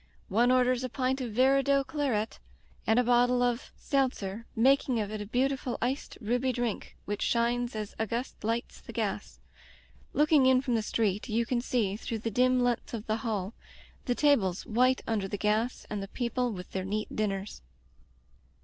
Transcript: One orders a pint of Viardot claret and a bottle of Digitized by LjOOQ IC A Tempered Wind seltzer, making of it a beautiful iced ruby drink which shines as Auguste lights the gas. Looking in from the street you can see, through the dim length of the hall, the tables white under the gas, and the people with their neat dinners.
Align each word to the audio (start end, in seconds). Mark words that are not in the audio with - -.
One 0.29 0.49
orders 0.51 0.83
a 0.83 0.89
pint 0.89 1.21
of 1.21 1.33
Viardot 1.33 1.85
claret 1.85 2.39
and 2.87 2.97
a 2.97 3.03
bottle 3.03 3.43
of 3.43 3.57
Digitized 3.57 3.61
by 3.61 3.61
LjOOQ 3.61 3.67
IC 3.67 3.69
A 3.69 3.91
Tempered 3.91 4.09
Wind 4.09 4.13
seltzer, 4.17 4.45
making 4.55 4.99
of 4.99 5.11
it 5.11 5.21
a 5.21 5.25
beautiful 5.27 5.77
iced 5.79 6.17
ruby 6.19 6.51
drink 6.51 6.95
which 7.05 7.21
shines 7.21 7.75
as 7.75 7.93
Auguste 7.99 8.43
lights 8.43 8.81
the 8.81 8.93
gas. 8.93 9.39
Looking 10.13 10.47
in 10.47 10.59
from 10.61 10.73
the 10.73 10.81
street 10.81 11.29
you 11.29 11.45
can 11.45 11.61
see, 11.61 11.95
through 11.97 12.17
the 12.17 12.31
dim 12.31 12.59
length 12.61 12.95
of 12.95 13.05
the 13.05 13.17
hall, 13.17 13.53
the 14.05 14.15
tables 14.15 14.65
white 14.65 15.03
under 15.05 15.27
the 15.27 15.37
gas, 15.37 15.85
and 15.91 16.01
the 16.01 16.07
people 16.07 16.51
with 16.51 16.71
their 16.71 16.83
neat 16.83 17.15
dinners. 17.15 17.61